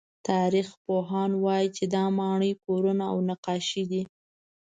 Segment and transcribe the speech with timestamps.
[0.27, 4.03] تاریخپوهان وایي چې دا ماڼۍ، کورونه او نقاشۍ دي.